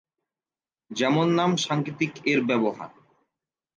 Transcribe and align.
যেমন 0.91 1.27
নাম 1.33 1.51
সাংকেতিক 1.57 2.11
এর 2.25 2.39
ব্যবহার। 2.45 2.91